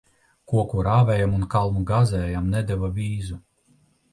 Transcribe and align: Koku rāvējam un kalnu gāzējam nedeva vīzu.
Koku 0.53 0.85
rāvējam 0.87 1.35
un 1.39 1.45
kalnu 1.55 1.83
gāzējam 1.91 2.51
nedeva 2.57 2.91
vīzu. 2.97 3.39